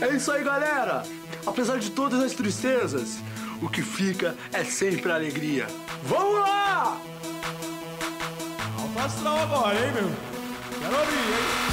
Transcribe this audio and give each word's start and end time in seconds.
É 0.00 0.08
isso 0.14 0.30
aí, 0.32 0.44
galera! 0.44 1.02
Apesar 1.46 1.78
de 1.78 1.90
todas 1.90 2.20
as 2.22 2.32
tristezas, 2.32 3.18
o 3.62 3.68
que 3.68 3.82
fica 3.82 4.34
é 4.52 4.64
sempre 4.64 5.10
a 5.10 5.14
alegria. 5.14 5.66
Vamos 6.02 6.40
lá! 6.40 7.00
Alto 8.78 8.98
astral 8.98 9.38
agora, 9.38 9.74
hein, 9.74 9.92
meu? 9.92 10.10
Quero 10.80 10.96
ouvir, 10.98 11.14
hein? 11.14 11.64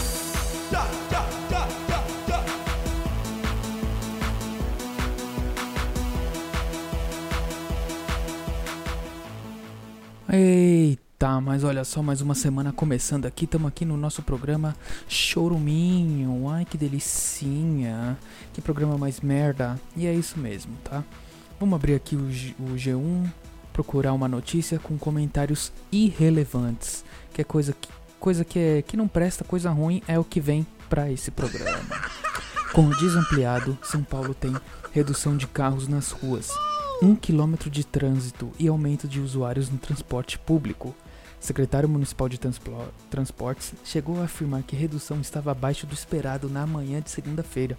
Tchá, 0.70 0.88
tchá, 1.10 1.25
tchá, 1.50 1.68
tchá, 1.88 2.04
tchá. 2.28 2.46
Eita, 10.33 11.00
mas 11.42 11.64
olha 11.64 11.84
só, 11.84 12.02
mais 12.02 12.20
uma 12.22 12.34
semana 12.34 12.72
começando 12.72 13.26
aqui. 13.28 13.46
Estamos 13.46 13.68
aqui 13.68 13.86
no 13.86 13.96
nosso 13.96 14.24
programa 14.24 14.75
Choruminho. 15.07 16.50
Ai, 16.50 16.66
que 16.66 16.78
delicinha. 16.78 18.18
Que 18.54 18.60
programa 18.62 18.98
mais 18.98 19.21
merda. 19.21 19.79
E 19.96 20.07
é 20.07 20.14
isso 20.14 20.39
mesmo, 20.39 20.74
tá? 20.84 21.04
Vamos 21.60 21.76
abrir 21.76 21.93
aqui 21.93 22.15
o, 22.15 22.32
G- 22.32 22.56
o 22.60 22.74
G1, 22.76 23.29
procurar 23.71 24.14
uma 24.14 24.28
notícia 24.28 24.79
com 24.79 24.98
comentários 24.98 25.71
irrelevantes. 25.92 27.06
Que 27.34 27.42
é 27.42 27.43
coisa 27.43 27.74
que, 27.79 27.88
coisa 28.20 28.43
que, 28.43 28.57
é, 28.57 28.82
que 28.82 28.98
não 28.98 29.07
presta, 29.07 29.43
coisa 29.43 29.70
ruim, 29.70 30.01
é 30.07 30.18
o 30.18 30.24
que 30.24 30.40
vem 30.40 30.65
pra 30.90 31.12
esse 31.12 31.29
programa. 31.29 32.02
Com 32.73 32.88
o 32.88 32.98
desampliado, 32.98 33.78
São 33.84 34.02
Paulo 34.02 34.34
tem 34.34 34.56
redução 34.92 35.38
de 35.38 35.45
carros 35.45 35.88
nas 35.88 36.09
ruas, 36.12 36.50
um 37.02 37.16
quilômetro 37.16 37.70
de 37.70 37.86
trânsito 37.86 38.50
e 38.58 38.67
aumento 38.67 39.08
de 39.08 39.20
usuários 39.20 39.70
no 39.70 39.78
transporte 39.78 40.40
público. 40.40 40.95
Secretário 41.41 41.89
Municipal 41.89 42.30
de 42.30 42.39
Transportes 43.09 43.73
chegou 43.83 44.22
a 44.22 44.25
afirmar 44.25 44.61
que 44.61 44.75
a 44.75 44.80
redução 44.80 45.19
estava 45.19 45.50
abaixo 45.50 45.88
do 45.88 45.94
esperado 45.94 46.48
na 46.48 46.67
manhã 46.67 47.02
de 47.02 47.09
segunda-feira, 47.09 47.75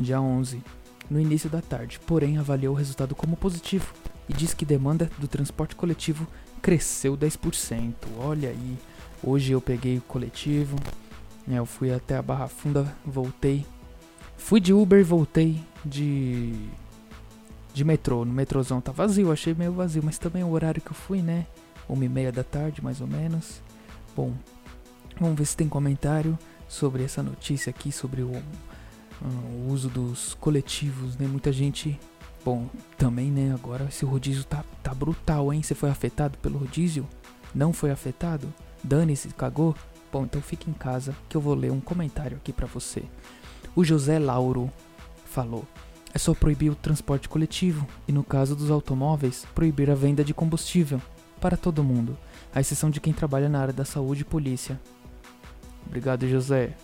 dia 0.00 0.20
11, 0.20 0.60
no 1.08 1.20
início 1.20 1.48
da 1.48 1.62
tarde, 1.62 2.00
porém 2.00 2.38
avaliou 2.38 2.74
o 2.74 2.76
resultado 2.76 3.14
como 3.14 3.36
positivo 3.36 3.94
e 4.28 4.32
disse 4.32 4.56
que 4.56 4.64
demanda 4.64 5.08
do 5.16 5.28
transporte 5.28 5.76
coletivo 5.76 6.26
cresceu 6.60 7.16
10%. 7.16 7.94
Olha 8.18 8.48
aí, 8.48 8.76
hoje 9.22 9.52
eu 9.52 9.60
peguei 9.60 9.98
o 9.98 10.02
coletivo, 10.02 10.76
né, 11.46 11.60
eu 11.60 11.66
fui 11.66 11.92
até 11.92 12.16
a 12.16 12.22
Barra 12.22 12.48
Funda, 12.48 12.92
voltei, 13.06 13.64
fui 14.36 14.58
de 14.58 14.72
Uber 14.72 14.98
e 14.98 15.04
voltei 15.04 15.64
de 15.84 16.52
de 17.72 17.84
metrô. 17.84 18.24
No 18.24 18.32
metrôzão 18.32 18.80
tá 18.80 18.90
vazio, 18.90 19.30
achei 19.30 19.54
meio 19.54 19.72
vazio, 19.72 20.02
mas 20.04 20.18
também 20.18 20.42
o 20.42 20.50
horário 20.50 20.82
que 20.82 20.90
eu 20.90 20.94
fui, 20.96 21.22
né? 21.22 21.46
Uma 21.90 22.04
e 22.04 22.08
meia 22.08 22.30
da 22.30 22.44
tarde, 22.44 22.82
mais 22.82 23.00
ou 23.00 23.06
menos. 23.06 23.60
Bom, 24.16 24.32
vamos 25.18 25.36
ver 25.36 25.44
se 25.44 25.56
tem 25.56 25.68
comentário 25.68 26.38
sobre 26.68 27.02
essa 27.02 27.20
notícia 27.20 27.70
aqui, 27.70 27.90
sobre 27.90 28.22
o, 28.22 28.30
o 29.20 29.66
uso 29.68 29.88
dos 29.88 30.34
coletivos, 30.34 31.16
né? 31.16 31.26
Muita 31.26 31.52
gente. 31.52 31.98
Bom, 32.44 32.68
também, 32.96 33.30
né? 33.30 33.52
Agora 33.52 33.86
esse 33.86 34.04
rodízio 34.04 34.44
tá, 34.44 34.64
tá 34.82 34.94
brutal, 34.94 35.52
hein? 35.52 35.62
Você 35.62 35.74
foi 35.74 35.90
afetado 35.90 36.38
pelo 36.38 36.58
rodízio? 36.58 37.06
Não 37.52 37.72
foi 37.72 37.90
afetado? 37.90 38.52
Dane-se, 38.84 39.28
cagou? 39.30 39.74
Bom, 40.12 40.24
então 40.24 40.40
fique 40.40 40.70
em 40.70 40.74
casa 40.74 41.14
que 41.28 41.36
eu 41.36 41.40
vou 41.40 41.54
ler 41.54 41.72
um 41.72 41.80
comentário 41.80 42.36
aqui 42.36 42.52
pra 42.52 42.66
você. 42.66 43.02
O 43.74 43.84
José 43.84 44.18
Lauro 44.18 44.70
falou: 45.26 45.64
é 46.14 46.18
só 46.18 46.34
proibir 46.34 46.70
o 46.70 46.76
transporte 46.76 47.28
coletivo 47.28 47.86
e, 48.06 48.12
no 48.12 48.22
caso 48.22 48.54
dos 48.54 48.70
automóveis, 48.70 49.44
proibir 49.54 49.90
a 49.90 49.94
venda 49.94 50.22
de 50.22 50.32
combustível 50.32 51.00
para 51.40 51.56
todo 51.56 51.82
mundo, 51.82 52.16
à 52.54 52.60
exceção 52.60 52.90
de 52.90 53.00
quem 53.00 53.12
trabalha 53.12 53.48
na 53.48 53.60
área 53.60 53.72
da 53.72 53.84
saúde 53.84 54.22
e 54.22 54.24
polícia. 54.24 54.80
Obrigado, 55.86 56.28
José. 56.28 56.74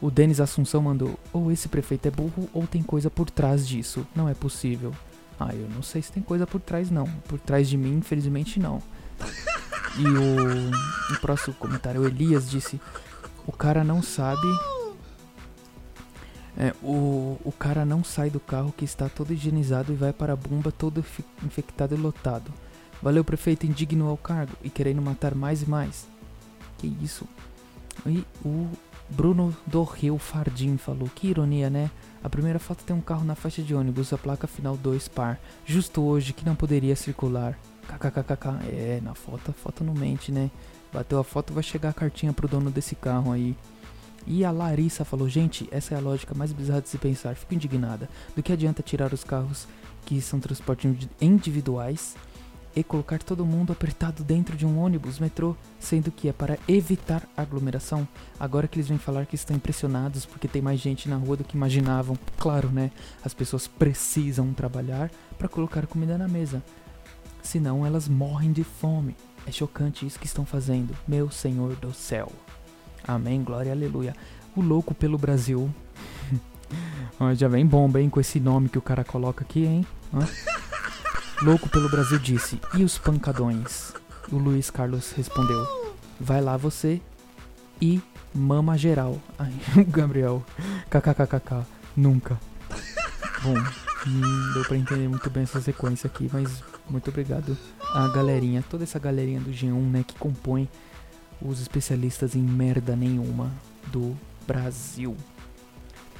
O 0.00 0.10
Denis 0.10 0.40
Assunção 0.40 0.82
mandou: 0.82 1.18
ou 1.32 1.50
esse 1.50 1.68
prefeito 1.68 2.06
é 2.06 2.10
burro 2.10 2.48
ou 2.52 2.66
tem 2.66 2.82
coisa 2.82 3.10
por 3.10 3.30
trás 3.30 3.66
disso. 3.66 4.06
Não 4.14 4.28
é 4.28 4.34
possível. 4.34 4.92
Ah, 5.38 5.54
eu 5.54 5.68
não 5.68 5.82
sei 5.82 6.02
se 6.02 6.12
tem 6.12 6.22
coisa 6.22 6.46
por 6.46 6.60
trás, 6.60 6.90
não. 6.90 7.06
Por 7.26 7.38
trás 7.38 7.68
de 7.68 7.76
mim, 7.76 7.96
infelizmente, 7.96 8.60
não. 8.60 8.82
E 9.96 10.06
o, 10.06 11.14
o 11.14 11.20
próximo 11.20 11.54
comentário, 11.54 12.02
o 12.02 12.06
Elias 12.06 12.50
disse: 12.50 12.80
o 13.46 13.52
cara 13.52 13.82
não 13.82 14.02
sabe 14.02 14.46
é, 16.56 16.74
o, 16.82 17.38
o 17.44 17.52
cara 17.52 17.84
não 17.84 18.04
sai 18.04 18.28
do 18.28 18.38
carro 18.38 18.74
que 18.76 18.84
está 18.84 19.08
todo 19.08 19.32
higienizado 19.32 19.92
e 19.92 19.96
vai 19.96 20.12
para 20.12 20.34
a 20.34 20.36
bomba 20.36 20.70
todo 20.70 21.04
infectado 21.42 21.94
e 21.94 21.98
lotado. 21.98 22.52
Valeu, 23.02 23.24
prefeito 23.24 23.66
indigno 23.66 24.08
ao 24.08 24.16
cargo 24.16 24.52
e 24.62 24.70
querendo 24.70 25.02
matar 25.02 25.34
mais 25.34 25.62
e 25.62 25.68
mais. 25.68 26.06
Que 26.78 26.86
isso? 27.02 27.26
E 28.06 28.24
o 28.44 28.68
Bruno 29.10 29.54
do 29.66 29.82
Rio 29.82 30.18
Fardim 30.18 30.76
falou: 30.76 31.10
Que 31.14 31.28
ironia, 31.28 31.68
né? 31.68 31.90
A 32.22 32.28
primeira 32.28 32.58
foto 32.60 32.84
tem 32.84 32.94
um 32.94 33.00
carro 33.00 33.24
na 33.24 33.34
faixa 33.34 33.60
de 33.62 33.74
ônibus, 33.74 34.12
a 34.12 34.18
placa 34.18 34.46
final 34.46 34.76
2 34.76 35.08
par. 35.08 35.40
Justo 35.66 36.02
hoje 36.02 36.32
que 36.32 36.44
não 36.46 36.54
poderia 36.54 36.94
circular. 36.94 37.58
KKKKK. 37.88 38.48
É, 38.68 39.00
na 39.02 39.14
foto, 39.14 39.50
a 39.50 39.54
foto 39.54 39.82
não 39.82 39.92
mente, 39.94 40.30
né? 40.30 40.50
Bateu 40.92 41.18
a 41.18 41.24
foto, 41.24 41.52
vai 41.52 41.62
chegar 41.62 41.88
a 41.88 41.92
cartinha 41.92 42.32
pro 42.32 42.46
dono 42.46 42.70
desse 42.70 42.94
carro 42.94 43.32
aí. 43.32 43.56
E 44.26 44.44
a 44.44 44.52
Larissa 44.52 45.04
falou: 45.04 45.28
Gente, 45.28 45.68
essa 45.72 45.94
é 45.94 45.98
a 45.98 46.00
lógica 46.00 46.32
mais 46.34 46.52
bizarra 46.52 46.80
de 46.80 46.88
se 46.88 46.98
pensar. 46.98 47.34
Fico 47.34 47.54
indignada. 47.54 48.08
Do 48.36 48.42
que 48.42 48.52
adianta 48.52 48.82
tirar 48.82 49.12
os 49.12 49.24
carros 49.24 49.66
que 50.06 50.20
são 50.20 50.38
transportes 50.38 50.84
indi- 50.90 51.10
individuais 51.20 52.14
e 52.74 52.82
colocar 52.82 53.22
todo 53.22 53.44
mundo 53.44 53.72
apertado 53.72 54.24
dentro 54.24 54.56
de 54.56 54.64
um 54.64 54.78
ônibus, 54.78 55.18
metrô, 55.18 55.54
sendo 55.78 56.10
que 56.10 56.28
é 56.28 56.32
para 56.32 56.58
evitar 56.66 57.22
aglomeração? 57.36 58.06
Agora 58.38 58.66
que 58.66 58.78
eles 58.78 58.88
vêm 58.88 58.98
falar 58.98 59.26
que 59.26 59.34
estão 59.34 59.56
impressionados 59.56 60.24
porque 60.24 60.48
tem 60.48 60.62
mais 60.62 60.80
gente 60.80 61.08
na 61.08 61.16
rua 61.16 61.36
do 61.36 61.44
que 61.44 61.56
imaginavam. 61.56 62.18
Claro, 62.38 62.68
né? 62.68 62.90
As 63.24 63.34
pessoas 63.34 63.66
precisam 63.66 64.52
trabalhar 64.52 65.10
para 65.38 65.48
colocar 65.48 65.86
comida 65.86 66.16
na 66.16 66.28
mesa. 66.28 66.62
Senão 67.42 67.84
elas 67.84 68.08
morrem 68.08 68.52
de 68.52 68.64
fome. 68.64 69.16
É 69.46 69.50
chocante 69.50 70.06
isso 70.06 70.18
que 70.18 70.26
estão 70.26 70.46
fazendo, 70.46 70.96
meu 71.06 71.30
Senhor 71.30 71.74
do 71.76 71.92
céu. 71.92 72.30
Amém, 73.06 73.42
glória, 73.42 73.72
aleluia. 73.72 74.14
O 74.56 74.60
louco 74.60 74.94
pelo 74.94 75.18
Brasil. 75.18 75.68
Já 77.36 77.48
vem 77.48 77.66
bomba, 77.66 78.00
hein, 78.00 78.08
com 78.08 78.20
esse 78.20 78.40
nome 78.40 78.68
que 78.68 78.78
o 78.78 78.82
cara 78.82 79.04
coloca 79.04 79.44
aqui, 79.44 79.64
hein? 79.64 79.86
Louco 81.42 81.68
pelo 81.68 81.88
Brasil 81.88 82.20
disse: 82.20 82.60
E 82.72 82.84
os 82.84 82.98
pancadões? 82.98 83.92
O 84.30 84.36
Luiz 84.36 84.70
Carlos 84.70 85.10
respondeu: 85.10 85.66
Vai 86.20 86.40
lá 86.40 86.56
você 86.56 87.02
e 87.80 88.00
mama 88.32 88.78
geral. 88.78 89.20
O 89.76 89.84
Gabriel: 89.90 90.44
KKKKK, 90.88 91.66
nunca. 91.96 92.38
Bom, 93.42 93.54
não 94.06 94.52
deu 94.52 94.64
pra 94.66 94.76
entender 94.76 95.08
muito 95.08 95.28
bem 95.30 95.42
essa 95.42 95.60
sequência 95.60 96.06
aqui, 96.06 96.30
mas 96.32 96.62
muito 96.88 97.10
obrigado 97.10 97.58
a 97.92 98.06
galerinha, 98.06 98.64
toda 98.70 98.84
essa 98.84 99.00
galerinha 99.00 99.40
do 99.40 99.50
G1, 99.50 99.90
né, 99.90 100.04
que 100.06 100.14
compõe 100.14 100.68
os 101.40 101.60
especialistas 101.60 102.36
em 102.36 102.42
merda 102.42 102.94
nenhuma 102.94 103.50
do 103.88 104.16
Brasil. 104.46 105.16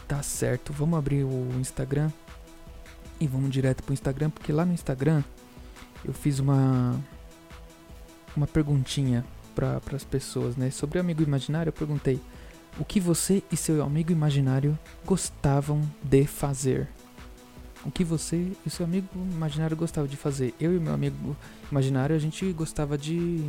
Tá 0.08 0.20
certo, 0.20 0.72
vamos 0.72 0.98
abrir 0.98 1.22
o 1.22 1.48
Instagram 1.60 2.10
e 3.22 3.26
vamos 3.26 3.50
direto 3.50 3.82
pro 3.82 3.92
Instagram, 3.94 4.30
porque 4.30 4.52
lá 4.52 4.64
no 4.64 4.72
Instagram 4.72 5.22
eu 6.04 6.12
fiz 6.12 6.38
uma 6.38 6.98
uma 8.36 8.46
perguntinha 8.46 9.24
para 9.54 9.80
as 9.94 10.04
pessoas, 10.04 10.56
né? 10.56 10.70
Sobre 10.70 10.98
amigo 10.98 11.22
imaginário, 11.22 11.68
eu 11.68 11.72
perguntei: 11.72 12.20
"O 12.78 12.84
que 12.84 12.98
você 13.00 13.42
e 13.52 13.56
seu 13.56 13.82
amigo 13.82 14.10
imaginário 14.12 14.78
gostavam 15.04 15.82
de 16.02 16.26
fazer?" 16.26 16.88
O 17.84 17.90
que 17.90 18.04
você 18.04 18.52
e 18.64 18.70
seu 18.70 18.86
amigo 18.86 19.08
imaginário 19.14 19.76
gostavam 19.76 20.08
de 20.08 20.16
fazer? 20.16 20.54
Eu 20.60 20.72
e 20.74 20.78
meu 20.78 20.94
amigo 20.94 21.36
imaginário, 21.70 22.14
a 22.14 22.18
gente 22.18 22.50
gostava 22.52 22.96
de 22.96 23.44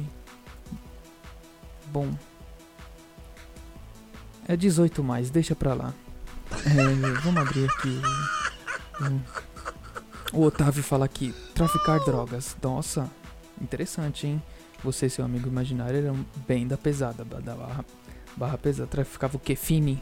Bom. 1.91 2.11
É 4.47 4.57
18 4.57 5.03
mais, 5.03 5.29
deixa 5.29 5.55
pra 5.55 5.73
lá. 5.75 5.93
É, 6.51 7.21
vamos 7.21 7.41
abrir 7.41 7.69
aqui. 7.69 8.01
o- 9.01 9.42
o- 10.33 10.43
Otávio 10.43 10.83
fala 10.83 11.05
aqui, 11.05 11.33
traficar 11.53 11.99
drogas. 11.99 12.55
Nossa, 12.61 13.09
interessante, 13.61 14.27
hein? 14.27 14.41
Você 14.83 15.05
e 15.05 15.09
seu 15.09 15.23
amigo 15.23 15.47
imaginário 15.47 15.97
eram 15.97 16.25
bem 16.47 16.67
da 16.67 16.77
pesada, 16.77 17.23
da 17.23 17.55
barra, 17.55 17.85
barra 18.35 18.57
pesada. 18.57 18.87
Traficava 18.87 19.37
o 19.37 19.39
que? 19.39 19.55
Fini. 19.55 19.97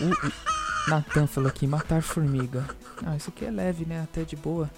O, 0.00 1.22
o 1.22 1.26
falou 1.26 1.48
aqui, 1.48 1.66
matar 1.66 2.02
formiga. 2.02 2.64
Ah, 3.04 3.16
isso 3.16 3.30
aqui 3.30 3.44
é 3.44 3.50
leve, 3.50 3.84
né? 3.84 4.02
Até 4.02 4.22
de 4.24 4.36
boa. 4.36 4.70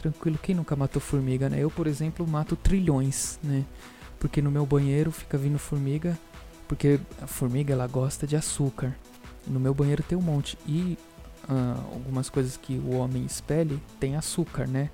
Tranquilo, 0.00 0.38
quem 0.40 0.54
nunca 0.54 0.76
matou 0.76 1.00
formiga, 1.02 1.48
né? 1.48 1.58
Eu, 1.58 1.70
por 1.70 1.86
exemplo, 1.88 2.26
mato 2.26 2.54
trilhões, 2.54 3.38
né? 3.42 3.64
Porque 4.20 4.40
no 4.40 4.50
meu 4.50 4.64
banheiro 4.64 5.10
fica 5.10 5.36
vindo 5.36 5.58
formiga, 5.58 6.16
porque 6.68 7.00
a 7.20 7.26
formiga 7.26 7.72
ela 7.72 7.86
gosta 7.88 8.26
de 8.26 8.36
açúcar. 8.36 8.94
No 9.46 9.58
meu 9.58 9.74
banheiro 9.74 10.02
tem 10.02 10.16
um 10.16 10.22
monte. 10.22 10.56
E 10.66 10.96
ah, 11.48 11.76
algumas 11.92 12.28
coisas 12.28 12.56
que 12.56 12.74
o 12.74 12.96
homem 12.96 13.24
expele 13.24 13.80
tem 13.98 14.16
açúcar, 14.16 14.66
né? 14.66 14.90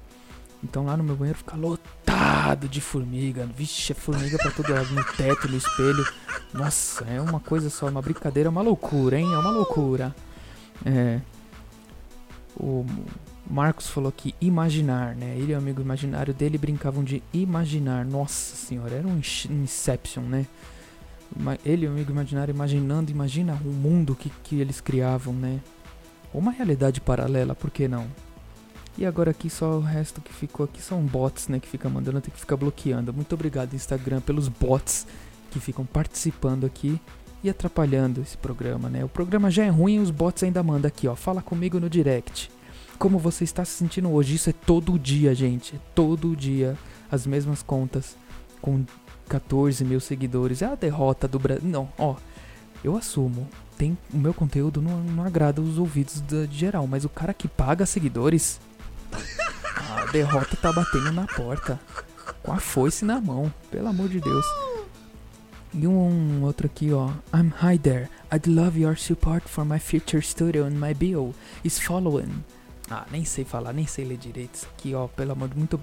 Então 0.62 0.86
lá 0.86 0.96
no 0.96 1.04
meu 1.04 1.14
banheiro 1.14 1.38
fica 1.38 1.56
lotado 1.56 2.68
de 2.68 2.80
formiga. 2.80 3.46
Vixe, 3.46 3.92
é 3.92 3.94
formiga 3.94 4.38
pra 4.38 4.50
todo 4.50 4.72
lado, 4.72 4.94
no 4.94 5.04
teto, 5.04 5.48
no 5.48 5.56
espelho. 5.56 6.06
Nossa, 6.52 7.04
é 7.04 7.20
uma 7.20 7.40
coisa 7.40 7.68
só, 7.68 7.86
uma 7.86 8.00
brincadeira, 8.00 8.48
é 8.48 8.50
uma 8.50 8.62
loucura, 8.62 9.18
hein? 9.18 9.30
É 9.32 9.38
uma 9.38 9.50
loucura. 9.50 10.14
É. 10.86 11.20
O 12.56 12.86
Marcos 13.50 13.88
falou 13.88 14.10
que 14.10 14.34
imaginar, 14.40 15.14
né? 15.14 15.36
Ele 15.36 15.52
e 15.52 15.54
o 15.54 15.58
amigo 15.58 15.82
imaginário 15.82 16.32
dele 16.32 16.56
brincavam 16.56 17.04
de 17.04 17.22
imaginar. 17.32 18.04
Nossa 18.04 18.56
senhora, 18.56 18.94
era 18.94 19.06
um 19.06 19.18
Inception, 19.18 20.22
né? 20.22 20.46
Ele 21.64 21.84
e 21.84 21.88
o 21.88 21.90
amigo 21.90 22.10
imaginário 22.10 22.54
imaginando, 22.54 23.10
imagina 23.10 23.58
o 23.64 23.68
mundo 23.68 24.14
que, 24.14 24.30
que 24.42 24.60
eles 24.60 24.80
criavam, 24.80 25.34
né? 25.34 25.60
Uma 26.34 26.50
realidade 26.50 27.00
paralela, 27.00 27.54
por 27.54 27.70
que 27.70 27.86
não? 27.86 28.06
E 28.98 29.06
agora 29.06 29.30
aqui 29.30 29.48
só 29.48 29.76
o 29.76 29.80
resto 29.80 30.20
que 30.20 30.32
ficou 30.32 30.64
aqui 30.64 30.82
são 30.82 31.00
bots, 31.02 31.48
né? 31.48 31.60
Que 31.60 31.68
fica 31.68 31.88
mandando, 31.88 32.20
tem 32.20 32.32
que 32.32 32.40
ficar 32.40 32.56
bloqueando. 32.56 33.12
Muito 33.12 33.32
obrigado, 33.32 33.74
Instagram, 33.74 34.20
pelos 34.20 34.48
bots 34.48 35.06
que 35.50 35.60
ficam 35.60 35.84
participando 35.84 36.66
aqui 36.66 37.00
e 37.42 37.50
atrapalhando 37.50 38.20
esse 38.20 38.36
programa, 38.36 38.88
né? 38.88 39.04
O 39.04 39.08
programa 39.08 39.50
já 39.50 39.64
é 39.64 39.68
ruim 39.68 39.96
e 39.96 40.00
os 40.00 40.10
bots 40.10 40.42
ainda 40.42 40.62
mandam 40.62 40.88
aqui, 40.88 41.06
ó. 41.06 41.14
Fala 41.14 41.42
comigo 41.42 41.78
no 41.78 41.88
direct. 41.88 42.50
Como 42.98 43.18
você 43.18 43.44
está 43.44 43.64
se 43.64 43.72
sentindo 43.72 44.10
hoje? 44.10 44.34
Isso 44.34 44.50
é 44.50 44.52
todo 44.52 44.98
dia, 44.98 45.34
gente. 45.34 45.76
É 45.76 45.78
todo 45.94 46.34
dia. 46.34 46.76
As 47.10 47.26
mesmas 47.26 47.62
contas. 47.62 48.16
Com 48.60 48.84
14 49.28 49.84
mil 49.84 50.00
seguidores. 50.00 50.62
É 50.62 50.66
a 50.66 50.74
derrota 50.74 51.28
do 51.28 51.38
Brasil. 51.38 51.68
Não, 51.68 51.88
ó. 51.98 52.16
Eu 52.82 52.96
assumo. 52.96 53.48
Tem, 53.76 53.96
o 54.12 54.16
meu 54.16 54.32
conteúdo 54.32 54.80
não, 54.80 55.02
não 55.02 55.24
agrada 55.24 55.60
os 55.60 55.78
ouvidos 55.78 56.20
de 56.20 56.46
geral. 56.46 56.86
Mas 56.86 57.04
o 57.04 57.08
cara 57.08 57.34
que 57.34 57.48
paga 57.48 57.86
seguidores. 57.86 58.60
A 59.74 60.06
derrota 60.12 60.56
tá 60.56 60.72
batendo 60.72 61.12
na 61.12 61.26
porta. 61.26 61.80
Com 62.42 62.52
a 62.52 62.58
foice 62.58 63.04
na 63.04 63.20
mão. 63.20 63.52
Pelo 63.70 63.88
amor 63.88 64.08
de 64.08 64.20
Deus. 64.20 64.44
E 65.72 65.88
um 65.88 66.44
outro 66.44 66.66
aqui, 66.66 66.92
ó. 66.92 67.10
I'm 67.34 67.50
hi 67.60 67.76
there. 67.78 68.08
I'd 68.32 68.48
love 68.48 68.78
your 68.78 68.96
support 68.96 69.48
for 69.48 69.64
my 69.64 69.78
future 69.80 70.22
studio 70.22 70.64
and 70.64 70.78
my 70.78 70.94
bill 70.94 71.34
is 71.64 71.80
following. 71.80 72.44
Ah, 72.88 73.04
nem 73.10 73.24
sei 73.24 73.44
falar, 73.44 73.72
nem 73.72 73.86
sei 73.86 74.04
ler 74.04 74.18
direito 74.18 74.54
isso 74.54 74.68
aqui, 74.72 74.94
ó. 74.94 75.08
Pelo 75.08 75.32
amor 75.32 75.48
de 75.48 75.58
muito. 75.58 75.80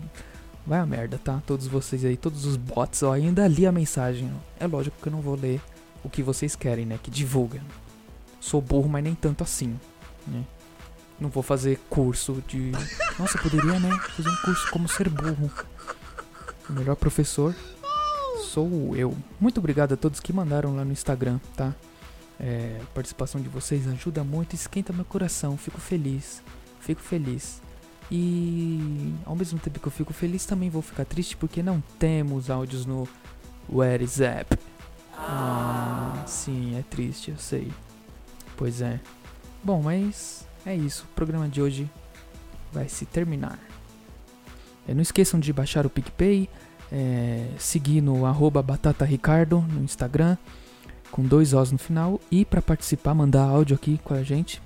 Vai 0.66 0.80
a 0.80 0.86
merda, 0.86 1.20
tá? 1.22 1.42
Todos 1.46 1.68
vocês 1.68 2.06
aí, 2.06 2.16
todos 2.16 2.46
os 2.46 2.56
bots, 2.56 3.04
ó. 3.04 3.12
Ainda 3.14 3.46
li 3.48 3.66
a 3.66 3.72
mensagem, 3.72 4.32
ó. 4.34 4.64
É 4.64 4.68
lógico 4.68 4.96
que 5.02 5.08
eu 5.08 5.12
não 5.12 5.20
vou 5.20 5.36
ler 5.36 5.60
o 6.04 6.10
que 6.10 6.24
vocês 6.24 6.56
querem, 6.56 6.86
né? 6.86 7.00
Que 7.02 7.12
divulga. 7.12 7.62
Sou 8.40 8.62
burro, 8.62 8.90
mas 8.90 9.04
nem 9.04 9.16
tanto 9.16 9.44
assim, 9.44 9.80
né? 10.28 10.44
Não 11.20 11.30
vou 11.30 11.44
fazer 11.44 11.80
curso 11.90 12.44
de. 12.48 12.72
Nossa, 13.20 13.38
poderia, 13.38 13.80
né? 13.80 13.92
Fazer 14.16 14.30
um 14.30 14.36
curso 14.38 14.72
como 14.72 14.88
ser 14.88 15.10
burro. 15.10 15.52
O 16.70 16.74
melhor 16.74 16.96
professor 16.96 17.56
sou 18.52 18.96
eu. 18.98 19.16
Muito 19.40 19.60
obrigado 19.60 19.94
a 19.94 19.98
todos 19.98 20.20
que 20.20 20.34
mandaram 20.34 20.76
lá 20.76 20.84
no 20.84 20.92
Instagram, 20.92 21.40
tá? 21.56 21.74
É, 22.40 22.80
a 22.82 22.86
participação 22.88 23.40
de 23.40 23.48
vocês 23.48 23.88
ajuda 23.88 24.24
muito, 24.24 24.56
esquenta 24.56 24.92
meu 24.92 25.06
coração, 25.06 25.56
fico 25.58 25.80
feliz, 25.80 26.42
fico 26.82 27.02
feliz. 27.02 27.62
E 28.12 29.14
ao 29.26 29.36
mesmo 29.36 29.58
tempo 29.58 29.80
que 29.80 29.88
eu 29.88 29.92
fico 29.92 30.12
feliz, 30.12 30.46
também 30.46 30.70
vou 30.70 30.82
ficar 30.82 31.06
triste 31.06 31.38
porque 31.38 31.64
não 31.64 31.82
temos 31.98 32.50
áudios 32.50 32.86
no 32.86 33.08
Where 33.72 34.04
is 34.04 34.20
App. 34.20 34.58
Ah, 35.24 36.24
sim, 36.26 36.78
é 36.78 36.84
triste, 36.84 37.32
eu 37.32 37.38
sei. 37.38 37.72
Pois 38.58 38.82
é. 38.82 39.00
Bom, 39.64 39.82
mas 39.82 40.48
é 40.66 40.76
isso. 40.76 41.06
O 41.12 41.16
programa 41.16 41.48
de 41.48 41.62
hoje 41.62 41.90
vai 42.72 42.90
se 42.90 43.06
terminar. 43.06 43.60
É, 44.88 44.94
não 44.94 45.02
esqueçam 45.02 45.40
de 45.40 45.54
baixar 45.54 45.86
o 45.86 45.90
PicPay 45.90 46.50
é, 46.92 47.48
seguir 47.58 48.02
no 48.02 48.26
arroba 48.26 48.62
batataricardo 48.62 49.62
no 49.62 49.84
Instagram, 49.84 50.38
com 51.12 51.24
dois 51.24 51.54
Os 51.54 51.72
no 51.72 51.78
final. 51.78 52.20
E 52.30 52.44
para 52.44 52.62
participar, 52.62 53.14
mandar 53.14 53.44
áudio 53.44 53.76
aqui 53.76 54.00
com 54.04 54.14
a 54.14 54.24
gente 54.24 54.62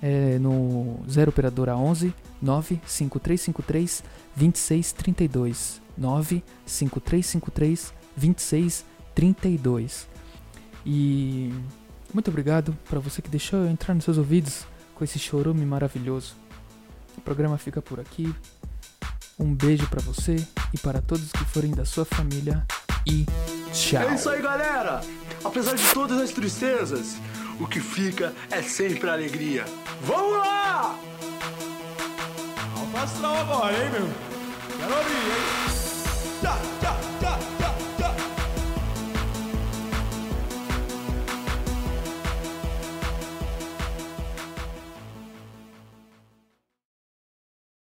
é, 0.00 0.38
no 0.38 1.00
0 1.08 1.30
Operadora 1.30 1.76
11 1.76 2.14
95353 2.40 4.04
2632. 4.36 5.80
95353 5.96 7.94
2632. 8.16 8.91
E 10.84 11.52
muito 12.12 12.28
obrigado 12.28 12.76
para 12.88 13.00
você 13.00 13.22
que 13.22 13.30
deixou 13.30 13.60
eu 13.60 13.70
entrar 13.70 13.94
nos 13.94 14.04
seus 14.04 14.18
ouvidos 14.18 14.66
com 14.94 15.04
esse 15.04 15.18
chorume 15.18 15.64
maravilhoso. 15.64 16.34
O 17.16 17.20
programa 17.20 17.56
fica 17.58 17.80
por 17.80 18.00
aqui. 18.00 18.34
Um 19.38 19.54
beijo 19.54 19.88
para 19.88 20.00
você 20.00 20.36
e 20.72 20.78
para 20.78 21.00
todos 21.00 21.32
que 21.32 21.44
forem 21.46 21.72
da 21.72 21.84
sua 21.84 22.04
família 22.04 22.66
e 23.06 23.26
tchau. 23.72 24.02
É 24.02 24.14
isso 24.14 24.28
aí, 24.28 24.42
galera. 24.42 25.00
Apesar 25.44 25.74
de 25.74 25.82
todas 25.92 26.20
as 26.20 26.30
tristezas, 26.30 27.16
o 27.58 27.66
que 27.66 27.80
fica 27.80 28.32
é 28.50 28.62
sempre 28.62 29.08
a 29.08 29.14
alegria. 29.14 29.64
Vamos 30.02 30.38
lá! 30.38 30.98
Alfa 32.76 33.28
agora, 33.40 33.72
hein, 33.72 33.90
meu? 33.90 34.08
Quero 34.78 34.94
abrir, 34.94 35.14
hein? 35.14 35.62
Tá. 36.80 37.11